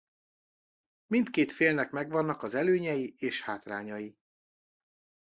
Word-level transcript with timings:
Mindkét 1.07 1.51
félnek 1.51 1.91
megvannak 1.91 2.43
az 2.43 2.53
előnyei 2.53 3.15
és 3.17 3.41
hátrányai. 3.41 4.17